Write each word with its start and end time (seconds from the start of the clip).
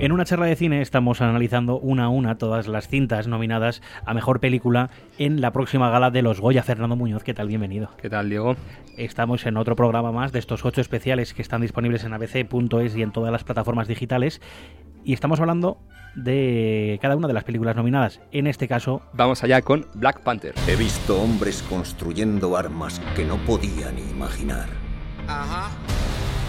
En 0.00 0.12
una 0.12 0.24
charla 0.24 0.46
de 0.46 0.54
cine 0.54 0.80
estamos 0.80 1.20
analizando 1.20 1.76
una 1.80 2.04
a 2.04 2.08
una 2.08 2.38
todas 2.38 2.68
las 2.68 2.86
cintas 2.86 3.26
nominadas 3.26 3.82
a 4.06 4.14
mejor 4.14 4.38
película 4.38 4.90
en 5.18 5.40
la 5.40 5.52
próxima 5.52 5.90
gala 5.90 6.12
de 6.12 6.22
los 6.22 6.40
Goya. 6.40 6.62
Fernando 6.62 6.94
Muñoz, 6.94 7.24
¿qué 7.24 7.34
tal? 7.34 7.48
Bienvenido. 7.48 7.90
¿Qué 8.00 8.08
tal, 8.08 8.28
Diego? 8.28 8.54
Estamos 8.96 9.44
en 9.44 9.56
otro 9.56 9.74
programa 9.74 10.12
más 10.12 10.30
de 10.30 10.38
estos 10.38 10.64
ocho 10.64 10.80
especiales 10.80 11.34
que 11.34 11.42
están 11.42 11.62
disponibles 11.62 12.04
en 12.04 12.12
abc.es 12.12 12.94
y 12.94 13.02
en 13.02 13.10
todas 13.10 13.32
las 13.32 13.42
plataformas 13.42 13.88
digitales. 13.88 14.40
Y 15.02 15.14
estamos 15.14 15.40
hablando 15.40 15.78
de 16.14 17.00
cada 17.02 17.16
una 17.16 17.26
de 17.26 17.34
las 17.34 17.42
películas 17.42 17.74
nominadas. 17.74 18.20
En 18.30 18.46
este 18.46 18.68
caso, 18.68 19.02
Vamos 19.14 19.42
allá 19.42 19.62
con 19.62 19.84
Black 19.94 20.20
Panther. 20.20 20.54
He 20.68 20.76
visto 20.76 21.20
hombres 21.20 21.64
construyendo 21.68 22.56
armas 22.56 23.00
que 23.16 23.24
no 23.24 23.36
podía 23.38 23.90
ni 23.90 24.02
imaginar. 24.02 24.68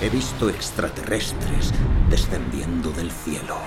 He 0.01 0.09
visto 0.09 0.49
extraterrestres 0.49 1.73
descendiendo 2.09 2.89
del 2.91 3.11
cielo. 3.11 3.57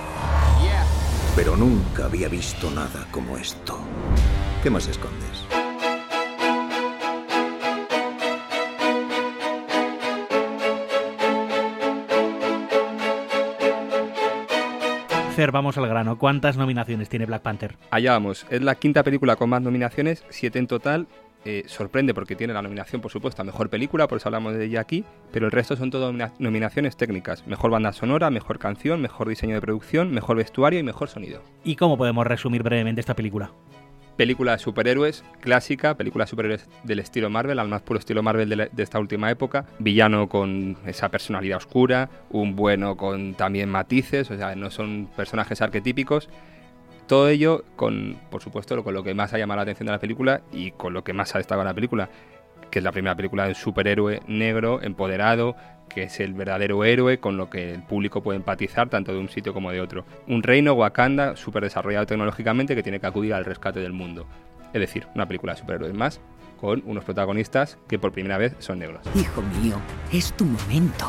Pero 1.35 1.55
nunca 1.55 2.05
había 2.05 2.27
visto 2.27 2.71
nada 2.71 3.07
como 3.11 3.37
esto. 3.37 3.77
¿Qué 4.63 4.71
más 4.71 4.87
escondes? 4.87 5.45
Fer, 15.35 15.51
vamos 15.51 15.77
al 15.77 15.87
grano. 15.87 16.17
¿Cuántas 16.17 16.57
nominaciones 16.57 17.09
tiene 17.09 17.27
Black 17.27 17.43
Panther? 17.43 17.77
Allá 17.91 18.13
vamos. 18.13 18.47
Es 18.49 18.61
la 18.63 18.73
quinta 18.73 19.03
película 19.03 19.35
con 19.35 19.51
más 19.51 19.61
nominaciones, 19.61 20.23
siete 20.29 20.57
en 20.57 20.65
total. 20.65 21.07
Eh, 21.45 21.63
sorprende 21.67 22.13
porque 22.13 22.35
tiene 22.37 22.53
la 22.53 22.61
nominación, 22.61 23.01
por 23.01 23.11
supuesto, 23.11 23.41
a 23.41 23.45
mejor 23.45 23.69
película, 23.69 24.07
por 24.07 24.17
eso 24.17 24.29
hablamos 24.29 24.53
de 24.53 24.63
ella 24.63 24.79
aquí, 24.79 25.03
pero 25.31 25.45
el 25.45 25.51
resto 25.51 25.75
son 25.75 25.89
nomina- 25.89 26.31
nominaciones 26.39 26.95
técnicas: 26.95 27.45
mejor 27.47 27.71
banda 27.71 27.91
sonora, 27.91 28.29
mejor 28.29 28.59
canción, 28.59 29.01
mejor 29.01 29.27
diseño 29.27 29.55
de 29.55 29.61
producción, 29.61 30.11
mejor 30.11 30.37
vestuario 30.37 30.79
y 30.79 30.83
mejor 30.83 31.09
sonido. 31.09 31.41
¿Y 31.65 31.75
cómo 31.75 31.97
podemos 31.97 32.25
resumir 32.25 32.63
brevemente 32.63 33.01
esta 33.01 33.13
película? 33.15 33.51
Película 34.15 34.51
de 34.51 34.59
superhéroes 34.59 35.23
clásica, 35.41 35.97
película 35.97 36.25
de 36.25 36.29
superhéroes 36.29 36.69
del 36.83 36.99
estilo 36.99 37.31
Marvel, 37.31 37.57
al 37.57 37.67
más 37.67 37.81
puro 37.81 37.97
estilo 37.99 38.21
Marvel 38.21 38.47
de, 38.47 38.55
la- 38.55 38.67
de 38.71 38.83
esta 38.83 38.99
última 38.99 39.31
época. 39.31 39.65
Villano 39.79 40.29
con 40.29 40.77
esa 40.85 41.09
personalidad 41.09 41.57
oscura, 41.57 42.09
un 42.29 42.55
bueno 42.55 42.95
con 42.95 43.33
también 43.33 43.69
matices, 43.69 44.29
o 44.29 44.37
sea, 44.37 44.55
no 44.55 44.69
son 44.69 45.09
personajes 45.15 45.61
arquetípicos. 45.63 46.29
Todo 47.07 47.27
ello 47.27 47.65
con, 47.75 48.17
por 48.29 48.41
supuesto, 48.41 48.81
con 48.83 48.93
lo 48.93 49.03
que 49.03 49.13
más 49.13 49.33
ha 49.33 49.37
llamado 49.37 49.57
la 49.57 49.63
atención 49.63 49.87
de 49.87 49.91
la 49.91 49.99
película 49.99 50.41
y 50.51 50.71
con 50.71 50.93
lo 50.93 51.03
que 51.03 51.13
más 51.13 51.35
ha 51.35 51.37
destacado 51.37 51.61
en 51.61 51.67
la 51.67 51.73
película, 51.73 52.09
que 52.71 52.79
es 52.79 52.83
la 52.83 52.91
primera 52.91 53.15
película 53.15 53.43
de 53.43 53.49
un 53.49 53.55
superhéroe 53.55 54.21
negro, 54.27 54.81
empoderado, 54.81 55.55
que 55.89 56.03
es 56.03 56.19
el 56.19 56.33
verdadero 56.33 56.83
héroe 56.83 57.19
con 57.19 57.37
lo 57.37 57.49
que 57.49 57.73
el 57.73 57.83
público 57.83 58.23
puede 58.23 58.37
empatizar 58.37 58.89
tanto 58.89 59.11
de 59.11 59.19
un 59.19 59.29
sitio 59.29 59.53
como 59.53 59.71
de 59.71 59.81
otro. 59.81 60.05
Un 60.27 60.43
reino 60.43 60.73
Wakanda 60.73 61.35
súper 61.35 61.63
desarrollado 61.63 62.05
tecnológicamente 62.05 62.75
que 62.75 62.83
tiene 62.83 62.99
que 62.99 63.07
acudir 63.07 63.33
al 63.33 63.45
rescate 63.45 63.79
del 63.79 63.93
mundo. 63.93 64.25
Es 64.73 64.79
decir, 64.79 65.07
una 65.13 65.27
película 65.27 65.53
de 65.53 65.59
superhéroes 65.59 65.93
más 65.93 66.19
con 66.59 66.81
unos 66.85 67.03
protagonistas 67.03 67.77
que 67.87 67.99
por 67.99 68.13
primera 68.13 68.37
vez 68.37 68.55
son 68.59 68.79
negros. 68.79 69.01
Hijo 69.13 69.41
mío, 69.61 69.75
es 70.11 70.31
tu 70.33 70.45
momento. 70.45 71.05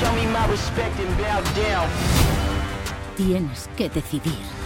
Show 0.00 0.14
me 0.14 0.26
my 0.26 0.46
respect 0.50 0.94
and 1.00 1.16
bow 1.16 1.42
down. 1.56 1.88
Tienes 3.16 3.68
que 3.76 3.88
decidir 3.88 4.57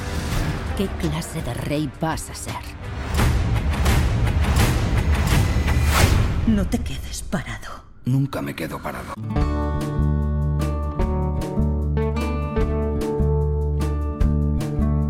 qué 0.76 0.86
clase 1.00 1.42
de 1.42 1.54
rey 1.54 1.90
vas 2.00 2.30
a 2.30 2.34
ser. 2.34 2.54
No 6.46 6.66
te 6.66 6.78
quedes 6.78 7.22
parado. 7.22 7.84
Nunca 8.04 8.42
me 8.42 8.54
quedo 8.54 8.80
parado. 8.80 9.14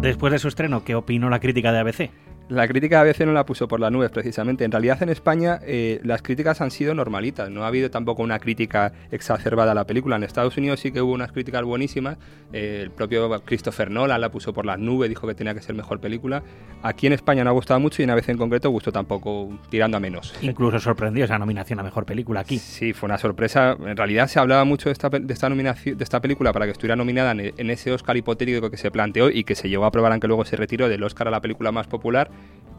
Después 0.01 0.33
de 0.33 0.39
su 0.41 0.49
estreno, 0.49 0.85
¿qué 0.85 0.95
opinó 0.97 1.31
la 1.31 1.39
crítica 1.39 1.73
de 1.73 1.79
ABC? 1.79 2.11
La 2.53 2.69
crítica 2.69 3.01
a 3.01 3.03
veces 3.03 3.27
no 3.27 3.33
la 3.33 3.47
puso 3.47 3.67
por 3.67 3.81
las 3.81 3.91
nubes 3.91 4.11
precisamente. 4.11 4.65
En 4.65 4.71
realidad 4.71 5.03
en 5.03 5.09
España 5.09 5.59
eh, 5.65 6.01
las 6.05 6.21
críticas 6.21 6.61
han 6.61 6.71
sido 6.71 6.95
normalitas. 6.95 7.49
No 7.49 7.65
ha 7.65 7.69
habido 7.69 7.91
tampoco 7.91 8.23
una 8.23 8.39
crítica 8.39 8.93
exacerbada 9.11 9.73
a 9.73 9.75
la 9.75 9.87
película. 9.87 10.17
En 10.17 10.23
Estados 10.23 10.59
Unidos 10.59 10.81
sí 10.81 10.93
que 10.93 11.01
hubo 11.01 11.13
unas 11.13 11.33
críticas 11.33 11.63
buenísimas. 11.65 12.19
Eh, 12.53 12.81
el 12.83 12.91
propio 12.91 13.41
Christopher 13.47 13.91
Nolan 13.91 14.21
la 14.21 14.31
puso 14.31 14.53
por 14.53 14.67
las 14.67 14.79
nubes, 14.79 15.09
dijo 15.09 15.27
que 15.27 15.35
tenía 15.35 15.55
que 15.55 15.63
ser 15.63 15.75
mejor 15.75 15.99
película. 15.99 16.43
Aquí 16.83 17.07
en 17.07 17.15
España 17.15 17.43
no 17.43 17.49
ha 17.49 17.55
gustado 17.55 17.81
mucho 17.81 18.03
y 18.03 18.05
en 18.05 18.11
ABC 18.11 18.29
en 18.29 18.37
concreto 18.37 18.69
gustó 18.69 18.93
tampoco 18.93 19.59
tirando 19.71 19.97
a 19.97 20.01
menos. 20.01 20.35
Incluso 20.43 20.79
sorprendió 20.79 21.25
esa 21.25 21.39
nominación 21.39 21.81
a 21.81 21.83
mejor 21.83 22.05
película 22.05 22.41
aquí. 22.41 22.59
Sí, 22.59 22.93
fue 22.93 23.07
una 23.07 23.17
sorpresa. 23.17 23.79
En 23.81 23.97
realidad 23.97 24.27
se 24.27 24.39
hablaba 24.39 24.67
mucho 24.67 24.91
de 24.91 24.93
esta, 24.93 25.09
de 25.09 25.33
esta, 25.33 25.49
nominación, 25.49 25.97
de 25.97 26.05
esta 26.05 26.21
película 26.21 26.53
para 26.53 26.67
que 26.67 26.73
estuviera 26.73 26.97
nominada 26.97 27.31
en, 27.31 27.55
en 27.57 27.71
ese 27.71 27.93
Oscar 27.93 28.19
hipotético 28.19 28.71
que 28.71 28.77
se 28.77 28.91
planteó 28.91 29.31
y 29.31 29.45
que 29.45 29.55
se 29.55 29.71
llegó 29.71 29.85
a 29.85 29.89
aprobar 29.89 30.13
aunque 30.13 30.29
luego 30.29 30.45
se 30.45 30.57
retiró 30.57 30.91
del 30.91 31.03
Oscar 31.03 31.29
a 31.29 31.31
la 31.31 31.41
película 31.41 31.73
más 31.73 31.87
popular. 31.87 32.31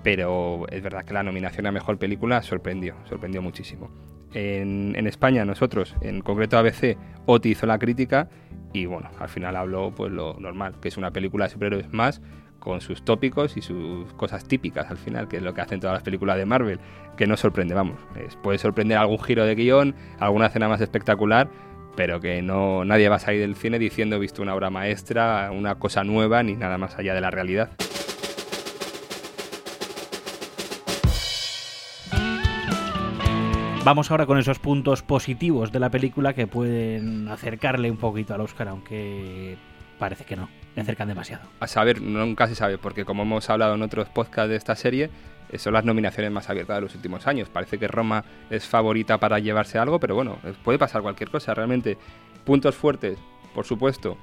Pero 0.03 0.65
es 0.69 0.81
verdad 0.83 1.05
que 1.05 1.13
la 1.13 1.23
nominación 1.23 1.65
a 1.65 1.71
mejor 1.71 1.97
película 1.97 2.41
sorprendió, 2.41 2.95
sorprendió 3.07 3.41
muchísimo. 3.41 3.89
En, 4.33 4.95
en 4.97 5.07
España, 5.07 5.45
nosotros, 5.45 5.95
en 6.01 6.21
concreto 6.21 6.57
ABC, 6.57 6.97
Oti 7.25 7.49
hizo 7.51 7.65
la 7.67 7.77
crítica 7.79 8.27
y 8.73 8.85
bueno, 8.85 9.09
al 9.19 9.29
final 9.29 9.55
habló 9.55 9.93
pues 9.95 10.11
lo 10.11 10.33
normal, 10.39 10.75
que 10.81 10.87
es 10.87 10.97
una 10.97 11.11
película 11.11 11.45
de 11.45 11.51
superhéroes 11.51 11.93
más 11.93 12.21
con 12.59 12.81
sus 12.81 13.03
tópicos 13.05 13.55
y 13.57 13.61
sus 13.61 14.11
cosas 14.13 14.45
típicas 14.47 14.89
al 14.89 14.97
final, 14.97 15.27
que 15.27 15.37
es 15.37 15.43
lo 15.43 15.53
que 15.53 15.61
hacen 15.61 15.79
todas 15.79 15.93
las 15.93 16.03
películas 16.03 16.37
de 16.37 16.45
Marvel, 16.45 16.79
que 17.15 17.27
no 17.27 17.37
sorprende, 17.37 17.73
vamos. 17.75 17.97
Es- 18.25 18.35
puede 18.37 18.57
sorprender 18.57 18.97
algún 18.97 19.19
giro 19.19 19.45
de 19.45 19.53
guion, 19.55 19.93
alguna 20.19 20.47
escena 20.47 20.67
más 20.67 20.81
espectacular, 20.81 21.49
pero 21.95 22.19
que 22.19 22.41
no 22.41 22.83
nadie 22.85 23.07
va 23.09 23.17
a 23.17 23.19
salir 23.19 23.41
del 23.41 23.55
cine 23.55 23.77
diciendo 23.79 24.15
he 24.15 24.19
visto 24.19 24.41
una 24.41 24.55
obra 24.55 24.69
maestra, 24.71 25.51
una 25.53 25.75
cosa 25.75 26.03
nueva, 26.03 26.41
ni 26.41 26.55
nada 26.55 26.77
más 26.79 26.97
allá 26.97 27.13
de 27.13 27.21
la 27.21 27.29
realidad. 27.29 27.69
Vamos 33.85 34.09
ahora 34.11 34.25
con 34.25 34.37
esos 34.37 34.59
puntos 34.59 35.01
positivos 35.01 35.73
de 35.73 35.79
la 35.79 35.89
película 35.89 36.33
que 36.33 36.47
pueden 36.47 37.27
acercarle 37.27 37.91
un 37.91 37.97
poquito 37.97 38.33
al 38.33 38.39
Oscar, 38.39 38.69
aunque 38.69 39.57
parece 39.99 40.23
que 40.23 40.37
no, 40.37 40.47
le 40.73 40.81
acercan 40.81 41.09
demasiado. 41.09 41.43
A 41.59 41.67
saber, 41.67 42.01
nunca 42.01 42.47
se 42.47 42.55
sabe, 42.55 42.77
porque 42.77 43.03
como 43.03 43.23
hemos 43.23 43.49
hablado 43.49 43.75
en 43.75 43.81
otros 43.81 44.07
podcasts 44.07 44.49
de 44.49 44.55
esta 44.55 44.77
serie, 44.77 45.09
eh, 45.49 45.59
son 45.59 45.73
las 45.73 45.83
nominaciones 45.83 46.31
más 46.31 46.49
abiertas 46.49 46.77
de 46.77 46.81
los 46.81 46.95
últimos 46.95 47.27
años. 47.27 47.49
Parece 47.49 47.77
que 47.77 47.89
Roma 47.89 48.23
es 48.49 48.65
favorita 48.65 49.17
para 49.17 49.39
llevarse 49.39 49.77
algo, 49.77 49.99
pero 49.99 50.15
bueno, 50.15 50.37
eh, 50.45 50.53
puede 50.63 50.79
pasar 50.79 51.01
cualquier 51.01 51.29
cosa. 51.29 51.53
Realmente, 51.53 51.97
puntos 52.45 52.75
fuertes, 52.75 53.19
por 53.53 53.65
supuesto, 53.65 54.17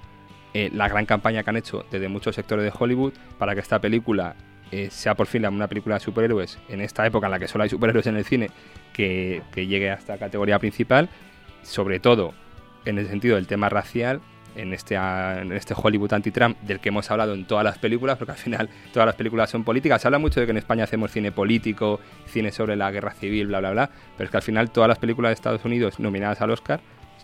eh, 0.54 0.70
la 0.72 0.88
gran 0.88 1.04
campaña 1.04 1.42
que 1.42 1.50
han 1.50 1.58
hecho 1.58 1.84
desde 1.90 2.08
muchos 2.08 2.34
sectores 2.34 2.64
de 2.64 2.72
Hollywood 2.76 3.12
para 3.38 3.52
que 3.52 3.60
esta 3.60 3.78
película 3.78 4.36
eh, 4.70 4.88
sea 4.90 5.14
por 5.14 5.26
fin 5.26 5.46
una 5.46 5.68
película 5.68 5.96
de 5.96 6.00
superhéroes 6.00 6.58
en 6.68 6.80
esta 6.80 7.06
época 7.06 7.26
en 7.26 7.32
la 7.32 7.38
que 7.38 7.48
solo 7.48 7.64
hay 7.64 7.70
superhéroes 7.70 8.06
en 8.06 8.16
el 8.16 8.24
cine 8.24 8.50
que, 8.92 9.42
que 9.52 9.66
llegue 9.66 9.90
a 9.90 9.94
esta 9.94 10.18
categoría 10.18 10.58
principal, 10.58 11.08
sobre 11.62 12.00
todo 12.00 12.34
en 12.84 12.98
el 12.98 13.08
sentido 13.08 13.36
del 13.36 13.46
tema 13.46 13.68
racial, 13.68 14.20
en 14.56 14.72
este, 14.72 14.96
en 14.96 15.52
este 15.52 15.74
Hollywood 15.76 16.12
anti-Trump 16.12 16.58
del 16.60 16.80
que 16.80 16.88
hemos 16.88 17.10
hablado 17.10 17.34
en 17.34 17.46
todas 17.46 17.64
las 17.64 17.78
películas, 17.78 18.18
porque 18.18 18.32
al 18.32 18.38
final 18.38 18.68
todas 18.92 19.06
las 19.06 19.14
películas 19.14 19.50
son 19.50 19.64
políticas. 19.64 20.02
Se 20.02 20.08
habla 20.08 20.18
mucho 20.18 20.40
de 20.40 20.46
que 20.46 20.50
en 20.50 20.58
España 20.58 20.84
hacemos 20.84 21.10
cine 21.10 21.32
político, 21.32 22.00
cine 22.26 22.52
sobre 22.52 22.76
la 22.76 22.90
guerra 22.90 23.12
civil, 23.12 23.46
bla, 23.46 23.60
bla, 23.60 23.70
bla, 23.72 23.90
pero 24.16 24.26
es 24.26 24.30
que 24.30 24.36
al 24.36 24.42
final 24.42 24.70
todas 24.70 24.88
las 24.88 24.98
películas 24.98 25.30
de 25.30 25.34
Estados 25.34 25.64
Unidos 25.64 26.00
nominadas 26.00 26.40
al 26.40 26.50
Oscar, 26.50 26.80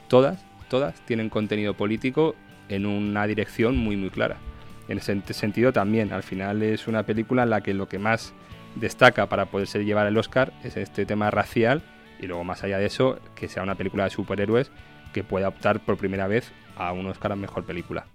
todas, 0.09 0.45
todas 0.69 1.01
tienen 1.07 1.29
contenido 1.29 1.75
político 1.75 2.35
en 2.69 2.87
una 2.87 3.27
dirección 3.27 3.77
muy, 3.77 3.97
muy 3.97 4.11
clara. 4.11 4.37
En 4.89 4.99
ese 4.99 5.21
sentido 5.33 5.73
también, 5.73 6.13
al 6.13 6.23
final 6.23 6.63
es 6.63 6.87
una 6.87 7.03
película 7.05 7.43
en 7.43 7.51
la 7.51 7.61
que 7.61 7.75
lo 7.75 7.89
que 7.89 7.99
más 7.99 8.35
destaca 8.77 9.27
para 9.29 9.47
poderse 9.47 9.85
llevar 9.85 10.07
el 10.07 10.17
Oscar 10.17 10.53
es 10.63 10.77
este 10.77 11.07
tema 11.07 11.31
racial 11.31 11.83
y 12.21 12.27
luego 12.27 12.45
más 12.45 12.63
allá 12.63 12.79
de 12.79 12.87
eso, 12.87 13.19
que 13.35 13.49
sea 13.49 13.63
una 13.63 13.75
película 13.75 14.05
de 14.05 14.11
superhéroes 14.11 14.71
que 15.13 15.25
pueda 15.25 15.49
optar 15.49 15.81
por 15.81 15.97
primera 15.97 16.27
vez 16.27 16.53
a 16.77 16.93
un 16.93 17.07
Oscar 17.07 17.33
a 17.33 17.37
Mejor 17.37 17.65
Película. 17.65 18.07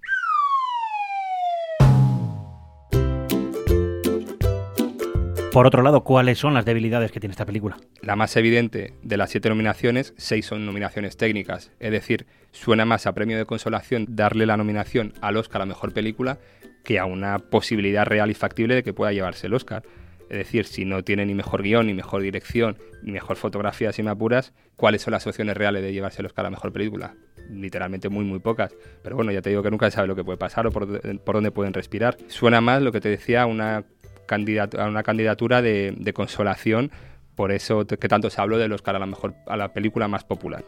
Por 5.52 5.66
otro 5.66 5.82
lado, 5.82 6.02
¿cuáles 6.02 6.38
son 6.38 6.54
las 6.54 6.64
debilidades 6.64 7.12
que 7.12 7.20
tiene 7.20 7.32
esta 7.32 7.44
película? 7.44 7.76
La 8.00 8.16
más 8.16 8.34
evidente 8.38 8.94
de 9.02 9.16
las 9.18 9.28
siete 9.28 9.50
nominaciones, 9.50 10.14
seis 10.16 10.46
son 10.46 10.64
nominaciones 10.64 11.18
técnicas, 11.18 11.70
es 11.78 11.92
decir, 11.92 12.24
suena 12.52 12.86
más 12.86 13.06
a 13.06 13.12
premio 13.12 13.36
de 13.36 13.44
consolación 13.44 14.06
darle 14.08 14.46
la 14.46 14.56
nominación 14.56 15.12
al 15.20 15.36
Oscar 15.36 15.60
a 15.60 15.66
Mejor 15.66 15.92
Película 15.92 16.38
que 16.84 16.98
a 16.98 17.04
una 17.04 17.38
posibilidad 17.38 18.06
real 18.06 18.30
y 18.30 18.34
factible 18.34 18.74
de 18.74 18.82
que 18.82 18.94
pueda 18.94 19.12
llevarse 19.12 19.46
el 19.46 19.52
Oscar. 19.52 19.82
Es 20.30 20.38
decir, 20.38 20.64
si 20.64 20.86
no 20.86 21.04
tiene 21.04 21.26
ni 21.26 21.34
mejor 21.34 21.62
guion, 21.62 21.86
ni 21.86 21.92
mejor 21.92 22.22
dirección, 22.22 22.78
ni 23.02 23.12
mejor 23.12 23.36
fotografía, 23.36 23.92
si 23.92 24.02
me 24.02 24.08
apuras, 24.08 24.54
¿cuáles 24.76 25.02
son 25.02 25.12
las 25.12 25.26
opciones 25.26 25.54
reales 25.54 25.82
de 25.82 25.92
llevarse 25.92 26.22
el 26.22 26.26
Oscar 26.26 26.46
a 26.46 26.50
Mejor 26.50 26.72
Película? 26.72 27.14
Literalmente 27.50 28.08
muy, 28.08 28.24
muy 28.24 28.38
pocas. 28.38 28.74
Pero 29.02 29.16
bueno, 29.16 29.30
ya 29.30 29.42
te 29.42 29.50
digo 29.50 29.62
que 29.62 29.70
nunca 29.70 29.90
se 29.90 29.96
sabe 29.96 30.08
lo 30.08 30.16
que 30.16 30.24
puede 30.24 30.38
pasar 30.38 30.66
o 30.66 30.72
por, 30.72 30.86
dónde 31.22 31.50
pueden 31.50 31.74
respirar. 31.74 32.16
Suena 32.28 32.62
más 32.62 32.80
lo 32.80 32.90
que 32.90 33.02
te 33.02 33.10
decía 33.10 33.44
una, 33.44 33.84
candidat 34.32 34.74
a 34.74 34.88
una 34.88 35.02
candidatura 35.02 35.60
de, 35.60 35.94
de 35.96 36.12
consolación 36.12 36.90
por 37.34 37.50
eso 37.50 37.86
que 37.86 38.08
tanto 38.08 38.30
se 38.30 38.40
habló 38.40 38.58
del 38.58 38.72
Oscar 38.72 38.96
a 38.96 38.98
la, 38.98 39.06
mejor, 39.06 39.34
a 39.46 39.56
la 39.56 39.72
película 39.72 40.08
más 40.08 40.24
popular. 40.24 40.64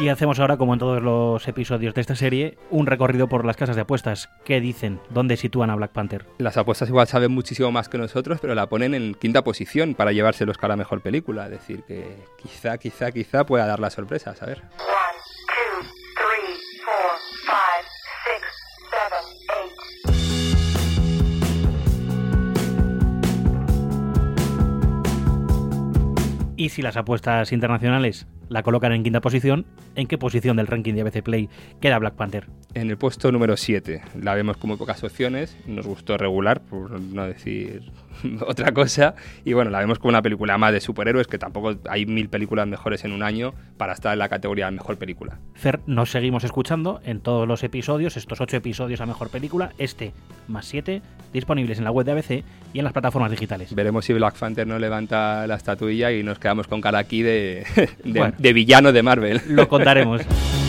Y 0.00 0.08
hacemos 0.08 0.38
ahora, 0.38 0.56
como 0.56 0.72
en 0.72 0.78
todos 0.78 1.02
los 1.02 1.46
episodios 1.46 1.92
de 1.92 2.00
esta 2.00 2.16
serie, 2.16 2.56
un 2.70 2.86
recorrido 2.86 3.28
por 3.28 3.44
las 3.44 3.58
casas 3.58 3.76
de 3.76 3.82
apuestas. 3.82 4.30
¿Qué 4.46 4.58
dicen? 4.58 4.98
¿Dónde 5.10 5.36
sitúan 5.36 5.68
a 5.68 5.74
Black 5.74 5.92
Panther? 5.92 6.24
Las 6.38 6.56
apuestas 6.56 6.88
igual 6.88 7.06
saben 7.06 7.32
muchísimo 7.32 7.70
más 7.70 7.90
que 7.90 7.98
nosotros, 7.98 8.38
pero 8.40 8.54
la 8.54 8.66
ponen 8.66 8.94
en 8.94 9.12
quinta 9.12 9.44
posición 9.44 9.94
para 9.94 10.12
llevarse 10.12 10.46
los 10.46 10.56
Oscar 10.56 10.72
a 10.72 10.76
Mejor 10.76 11.02
Película. 11.02 11.44
Es 11.44 11.50
decir, 11.50 11.82
que 11.82 12.16
quizá, 12.42 12.78
quizá, 12.78 13.12
quizá 13.12 13.44
pueda 13.44 13.66
dar 13.66 13.78
la 13.78 13.90
sorpresa, 13.90 14.34
a 14.40 14.46
ver. 14.46 14.62
Y 26.56 26.70
si 26.70 26.80
las 26.80 26.96
apuestas 26.96 27.52
internacionales 27.52 28.26
la 28.50 28.62
colocan 28.62 28.92
en 28.92 29.02
quinta 29.02 29.20
posición, 29.20 29.64
¿en 29.94 30.06
qué 30.06 30.18
posición 30.18 30.56
del 30.56 30.66
ranking 30.66 30.92
de 30.94 31.00
ABC 31.00 31.22
Play 31.22 31.48
queda 31.80 31.98
Black 31.98 32.14
Panther? 32.14 32.48
En 32.74 32.90
el 32.90 32.98
puesto 32.98 33.32
número 33.32 33.56
7. 33.56 34.02
La 34.20 34.34
vemos 34.34 34.56
como 34.56 34.76
pocas 34.76 35.02
opciones, 35.02 35.56
nos 35.66 35.86
gustó 35.86 36.18
regular, 36.18 36.60
por 36.60 37.00
no 37.00 37.26
decir 37.26 37.90
otra 38.46 38.72
cosa. 38.72 39.14
Y 39.44 39.52
bueno, 39.52 39.70
la 39.70 39.78
vemos 39.78 39.98
como 39.98 40.10
una 40.10 40.22
película 40.22 40.58
más 40.58 40.72
de 40.72 40.80
superhéroes, 40.80 41.26
que 41.26 41.38
tampoco 41.38 41.76
hay 41.88 42.06
mil 42.06 42.28
películas 42.28 42.66
mejores 42.66 43.04
en 43.04 43.12
un 43.12 43.22
año 43.22 43.54
para 43.76 43.92
estar 43.92 44.12
en 44.12 44.18
la 44.18 44.28
categoría 44.28 44.66
de 44.66 44.72
mejor 44.72 44.98
película. 44.98 45.38
Fer, 45.54 45.80
nos 45.86 46.10
seguimos 46.10 46.44
escuchando 46.44 47.00
en 47.04 47.20
todos 47.20 47.46
los 47.46 47.62
episodios, 47.62 48.16
estos 48.16 48.40
ocho 48.40 48.56
episodios 48.56 49.00
a 49.00 49.06
mejor 49.06 49.30
película, 49.30 49.72
este 49.78 50.12
más 50.48 50.66
siete, 50.66 51.02
disponibles 51.32 51.78
en 51.78 51.84
la 51.84 51.90
web 51.90 52.04
de 52.04 52.12
ABC 52.12 52.44
y 52.72 52.78
en 52.78 52.84
las 52.84 52.92
plataformas 52.92 53.30
digitales. 53.30 53.74
Veremos 53.74 54.04
si 54.04 54.12
Black 54.12 54.36
Panther 54.36 54.66
no 54.66 54.78
levanta 54.78 55.46
la 55.46 55.54
estatuilla 55.54 56.12
y 56.12 56.22
nos 56.22 56.38
quedamos 56.38 56.66
con 56.66 56.80
cara 56.80 56.98
aquí 56.98 57.22
de, 57.22 57.64
de, 58.04 58.39
de 58.40 58.52
villano 58.52 58.92
de 58.92 59.02
Marvel. 59.02 59.40
Lo 59.46 59.68
contaremos. 59.68 60.22